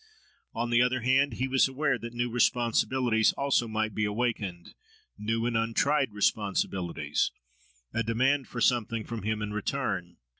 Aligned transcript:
On 0.55 0.71
the 0.71 0.81
other 0.81 1.01
hand, 1.01 1.33
he 1.33 1.47
was 1.47 1.67
aware 1.67 1.99
that 1.99 2.11
new 2.11 2.27
responsibilities 2.31 3.33
also 3.33 3.67
might 3.67 3.93
be 3.93 4.03
awakened—new 4.03 5.45
and 5.45 5.55
untried 5.55 6.11
responsibilities—a 6.11 8.01
demand 8.01 8.47
for 8.47 8.61
something 8.61 9.03
from 9.03 9.21
him 9.21 9.43
in 9.43 9.53
return. 9.53 10.17